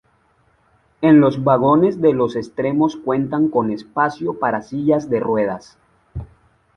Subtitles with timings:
[1.01, 5.77] En los vagones de los extremos cuentan con espacio para sillas de ruedas.